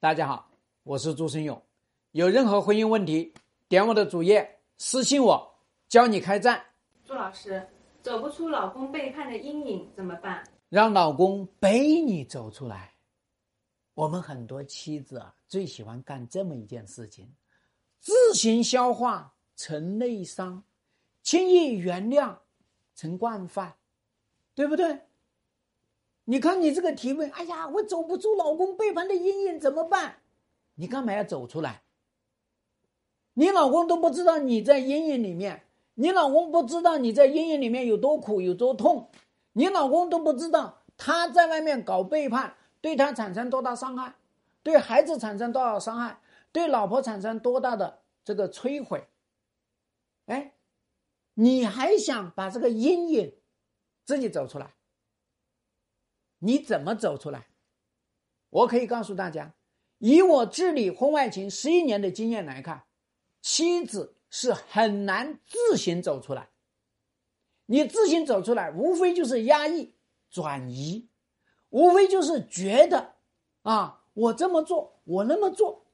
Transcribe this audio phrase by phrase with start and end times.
[0.00, 0.50] 大家好，
[0.82, 1.62] 我是朱生勇。
[2.12, 3.34] 有任何婚姻问题，
[3.68, 5.54] 点我的主页私信我，
[5.90, 6.64] 教你开战。
[7.04, 7.68] 朱老师，
[8.00, 10.42] 走不出老公背叛的阴影怎么办？
[10.70, 12.94] 让老公背你走出来。
[13.92, 17.30] 我们很多妻子啊，最喜欢干这么一件事情：
[17.98, 20.64] 自行消化成内伤，
[21.22, 22.34] 轻易原谅
[22.94, 23.74] 成惯犯，
[24.54, 24.98] 对不对？
[26.24, 30.16] 你看你这个提问，哎呀，我走不出老公背叛的阴影怎么办？
[30.74, 31.82] 你干嘛要走出来？
[33.34, 39.10] 你老公都不知道你在阴影里面，你老公不知道你在阴影里面有多苦有多痛，
[39.52, 44.14] 你老公都不知道他在外面搞背叛，对他产生多大伤害，
[44.62, 46.20] 对孩子产生多少伤害，
[46.52, 49.08] 对老婆产生多大的这个摧毁。
[50.26, 50.54] 哎，
[51.34, 53.34] 你还想把这个阴影
[54.04, 54.74] 自己走出来？
[56.40, 57.46] 你怎么走出来？
[58.50, 59.54] 我可以告诉大家，
[59.98, 62.84] 以我治理婚外情十一年的经验来看，
[63.40, 66.48] 妻子是很难自行走出来。
[67.66, 69.94] 你自行走出来，无非就是压抑、
[70.28, 71.08] 转移，
[71.68, 73.14] 无非就是觉得
[73.62, 75.86] 啊，我这么做，我那么做，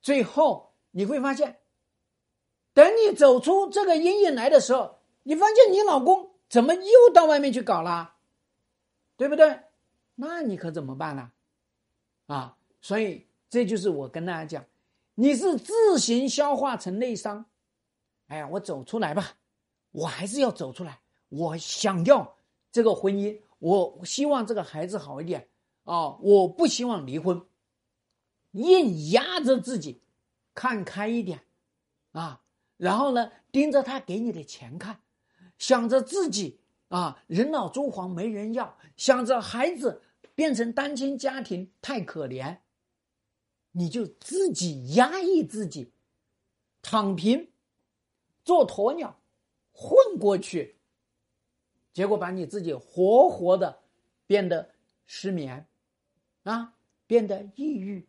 [0.00, 1.58] 最后你会发现，
[2.72, 8.14] 等你走出这个阴影来的时候，你发现你老公怎么又到外面去搞了，
[9.16, 9.62] 对不对？
[10.16, 11.30] 那你可怎么办呢？
[12.26, 14.64] 啊，所以这就是我跟大家讲，
[15.14, 17.46] 你是自行消化成内伤。
[18.26, 19.34] 哎呀，我走出来吧，
[19.92, 21.00] 我还是要走出来。
[21.28, 22.36] 我想要
[22.72, 25.48] 这个婚姻，我希望这个孩子好一点
[25.84, 27.46] 啊，我不希望离婚，
[28.52, 30.02] 硬压着自己，
[30.54, 31.42] 看开一点
[32.12, 32.42] 啊，
[32.76, 35.00] 然后呢，盯着他给你的钱看，
[35.58, 40.02] 想着自己啊，人老珠黄没人要，想着孩子。
[40.34, 42.58] 变成单亲家庭太可怜，
[43.72, 45.94] 你就自己压抑自己，
[46.82, 47.50] 躺平，
[48.44, 49.18] 做鸵鸟，
[49.72, 50.76] 混过去，
[51.94, 53.80] 结果把你自己活活的
[54.26, 54.74] 变得
[55.06, 55.66] 失眠，
[56.42, 56.74] 啊，
[57.06, 58.06] 变得抑郁，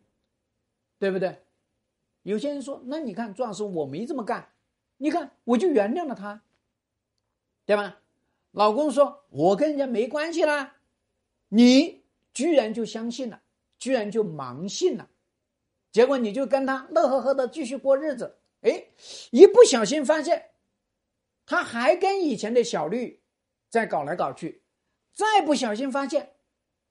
[0.98, 1.42] 对不对？
[2.24, 4.52] 有些人说：“那你看，壮士我没这么干，
[4.98, 6.42] 你看我就原谅了他，
[7.64, 8.02] 对吧？”
[8.52, 10.76] 老公说：“我跟人家没关系啦，
[11.48, 11.98] 你。”
[12.34, 13.42] 居然就相信了，
[13.80, 15.10] 居然就盲信了，
[15.90, 18.38] 结果你就跟他乐呵呵的继续过日子。
[18.60, 18.90] 哎，
[19.32, 20.50] 一不小心发现，
[21.44, 23.24] 他还跟以前的小绿
[23.68, 24.62] 在搞来搞去，
[25.12, 26.36] 再不小心发现，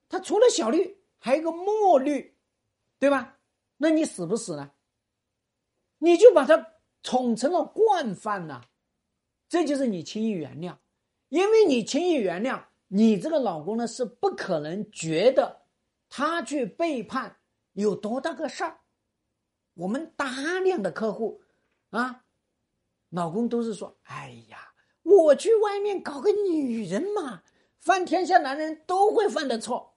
[0.09, 2.35] 他除了小绿还有个墨绿，
[2.99, 3.39] 对吧？
[3.77, 4.71] 那你死不死呢？
[5.99, 6.73] 你就把他
[7.03, 8.65] 宠成了惯犯了，
[9.47, 10.75] 这就是你轻易原谅，
[11.29, 12.61] 因为你轻易原谅。
[12.89, 15.63] 你这个老公呢是不可能觉得
[16.09, 17.37] 他去背叛
[17.73, 18.77] 有多大个事儿。
[19.73, 20.29] 我们大
[20.63, 21.41] 量的客户
[21.89, 22.23] 啊，
[23.09, 24.73] 老公都是说：“哎呀，
[25.03, 27.43] 我去外面搞个女人嘛，
[27.79, 29.95] 犯天下男人都会犯的错。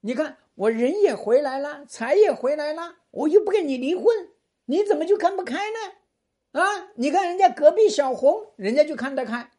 [0.00, 4.30] 你看我人也回来了，财也回来了，我又不跟你离婚，
[4.64, 6.60] 你怎么就看不开呢？
[6.60, 9.50] 啊，你看人家隔壁小红，人家就看得开，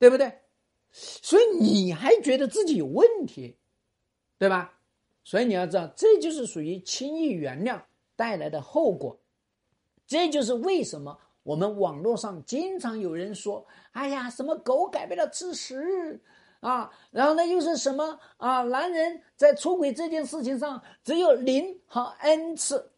[0.00, 0.40] 对不对？”
[0.90, 3.56] 所以你还觉得自己有问题，
[4.38, 4.80] 对吧？
[5.22, 7.80] 所以你要知道，这就是属于轻易原谅
[8.16, 9.20] 带来的后果。
[10.06, 16.20] 这就是为什么我们网络上经常有人说：“哎呀，什么狗改不了吃屎
[16.58, 18.62] 啊！”然后呢，又是什么啊？
[18.62, 22.90] 男人在出轨这件事情上只有零和 n 次，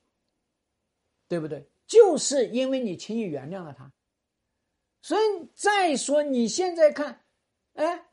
[1.29, 1.69] 对不对？
[1.87, 3.93] 就是因为你轻易原谅了他。
[5.03, 7.25] 所以再说你现在看。
[7.75, 8.07] 哎，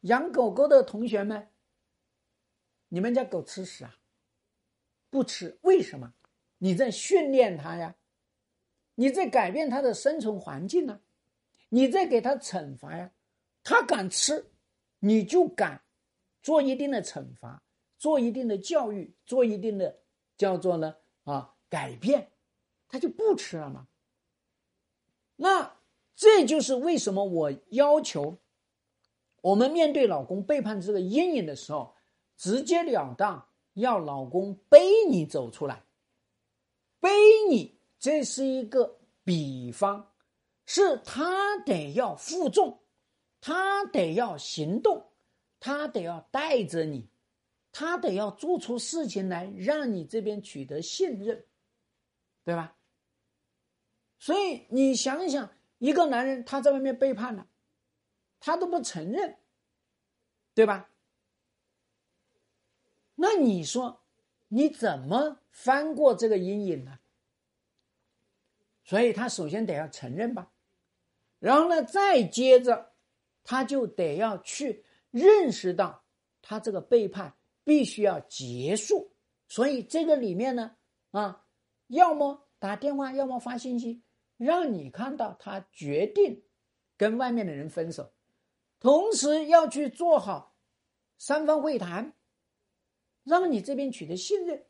[0.00, 1.50] 养狗狗的同学们，
[2.88, 3.96] 你们家狗吃屎啊？
[5.10, 6.14] 不吃，为什么？
[6.58, 7.94] 你在训练它呀，
[8.94, 11.00] 你在改变它的生存环境呢，
[11.68, 13.12] 你在给它惩罚呀。
[13.62, 14.50] 它敢吃，
[14.98, 15.84] 你就敢
[16.42, 17.62] 做一定的惩罚，
[17.98, 20.00] 做一定的教育，做一定的
[20.36, 22.32] 叫做呢啊改变，
[22.88, 23.88] 它就不吃了嘛？
[25.36, 25.76] 那
[26.16, 28.38] 这就是为什么我要求。
[29.40, 31.94] 我们面对老公背叛这个阴影的时候，
[32.36, 35.84] 直截了当要老公背你走出来，
[36.98, 37.10] 背
[37.50, 40.12] 你，这是一个比方，
[40.64, 42.80] 是他得要负重，
[43.40, 45.10] 他得要行动，
[45.60, 47.08] 他得要带着你，
[47.70, 51.44] 他得要做出事情来让你这边取得信任，
[52.44, 52.76] 对吧？
[54.18, 57.46] 所以你想想，一个男人他在外面背叛了。
[58.46, 59.38] 他都不承认，
[60.54, 60.90] 对吧？
[63.14, 64.02] 那你说，
[64.48, 66.98] 你怎么翻过这个阴影呢？
[68.84, 70.52] 所以他首先得要承认吧，
[71.38, 72.92] 然后呢，再接着，
[73.44, 76.04] 他就得要去认识到
[76.42, 77.34] 他这个背叛
[77.64, 79.10] 必须要结束。
[79.48, 80.76] 所以这个里面呢，
[81.12, 81.46] 啊，
[81.86, 84.02] 要么打电话，要么发信息，
[84.36, 86.42] 让你看到他决定
[86.96, 88.12] 跟外面的人分手，
[88.80, 90.56] 同时要去做好
[91.16, 92.14] 三方会谈，
[93.22, 94.66] 让你这边取得信任，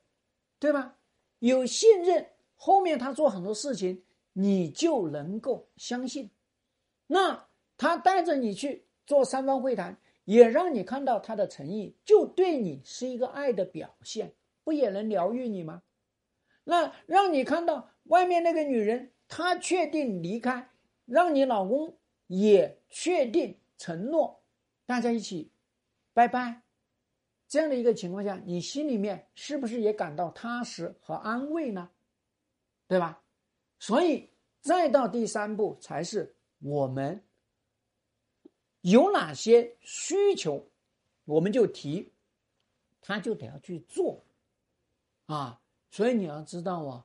[0.58, 0.99] 对吧？
[1.38, 2.31] 有信任。
[2.56, 6.31] 后面他做很多事情，你就能够相信。
[7.08, 15.82] 那他带着你去做三方会谈，也让你看到他的诚意，就对你是一个爱的表现，不也能疗愈你吗？
[16.62, 20.70] 那让你看到外面那个女人，她确定离开，
[21.06, 21.98] 让你老公
[22.28, 24.44] 也确定承诺，
[24.86, 25.50] 大家一起
[26.12, 26.62] 拜拜。
[27.48, 31.90] 这样的一个情况下，你心里面是不是也感到踏实和安慰呢？
[32.86, 33.25] 对吧？
[33.81, 37.20] 所以再到第三步，才是我们
[38.82, 40.64] 有哪些需求，
[41.25, 42.12] 我们就提，
[43.00, 44.25] 他就得要去做
[45.26, 45.60] 啊。
[45.90, 47.04] 所以你要知道啊，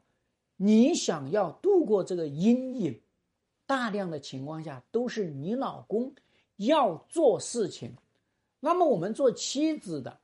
[0.61, 3.01] 你想要度过这个阴影，
[3.65, 6.13] 大量的情况下都是你老公
[6.57, 7.95] 要做事情。
[8.59, 10.19] 那么我们做妻子的，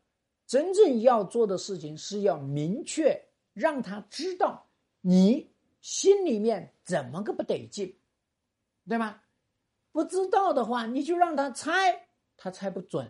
[0.45, 3.17] 真正要做的事情是要明确
[3.53, 4.67] 让他知道。
[4.99, 5.49] 你
[5.79, 7.95] 心里面怎么个不得劲，
[8.89, 9.23] 对吧？
[9.93, 13.09] 不知道的话，你就让他猜，他猜不准，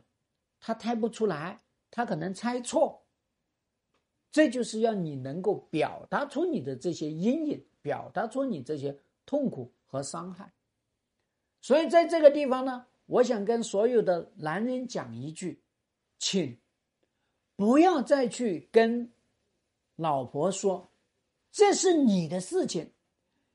[0.60, 3.05] 他猜不出来，他可能猜错。
[4.36, 10.52] 这就是要你能够表达出你的这些阴影，表达出你这些痛苦和伤害。
[11.62, 15.62] 所以在这个地方呢，我想跟所有的男人讲一句，
[16.20, 16.58] 请
[17.56, 19.10] 不要再去跟
[19.96, 20.92] 老婆说。
[21.50, 22.92] 这是你的事情，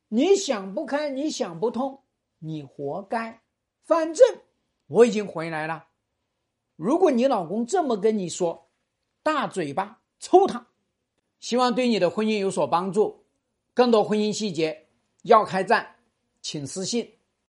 [0.08, 2.00] 你想不开，你想不通，
[2.38, 3.42] 你活该。
[3.82, 4.26] 反正
[4.86, 5.88] 我已经回来了。
[6.76, 8.70] 如果你老公这么跟你说，
[9.22, 10.68] 大嘴巴抽他。
[11.40, 13.24] 希望对你的婚姻有所帮助。
[13.74, 14.86] 更多婚姻细节
[15.22, 15.96] 要开战，
[16.40, 17.10] 请私信。